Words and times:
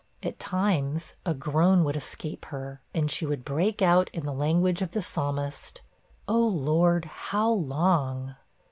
At 0.23 0.39
times, 0.39 1.13
a 1.27 1.35
groan 1.35 1.83
would 1.83 1.95
escape 1.95 2.45
her, 2.45 2.81
and 2.91 3.11
she 3.11 3.23
would 3.27 3.45
break 3.45 3.83
out 3.83 4.09
in 4.13 4.25
the 4.25 4.33
language 4.33 4.81
of 4.81 4.93
the 4.93 5.01
Psalmist 5.03 5.81
'Oh 6.27 6.39
Lord, 6.47 7.05
how 7.05 7.51
long?' 7.51 8.33